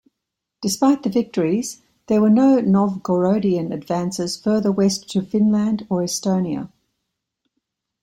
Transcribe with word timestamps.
Despite 0.63 1.03
the 1.03 1.11
victories, 1.11 1.83
there 2.07 2.21
were 2.21 2.29
no 2.31 2.59
Novgorodian 2.59 3.71
advances 3.71 4.35
further 4.35 4.71
west 4.71 5.07
to 5.11 5.21
Finland 5.21 5.85
or 5.91 6.01
Estonia. 6.01 6.71